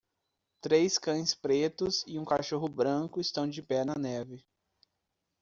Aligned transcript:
Três 0.61 0.97
cães 0.97 1.35
pretos 1.35 2.03
e 2.07 2.17
um 2.17 2.25
cachorro 2.25 2.67
branco 2.67 3.21
estão 3.21 3.47
de 3.47 3.61
pé 3.61 3.85
na 3.85 3.93
neve. 3.93 4.43